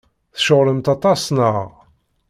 [0.35, 1.57] Tceɣlemt aṭas, naɣ?